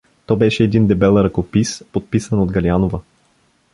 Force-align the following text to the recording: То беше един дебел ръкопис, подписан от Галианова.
То 0.25 0.35
беше 0.35 0.63
един 0.63 0.87
дебел 0.87 1.17
ръкопис, 1.17 1.83
подписан 1.91 2.39
от 2.39 2.51
Галианова. 2.51 3.01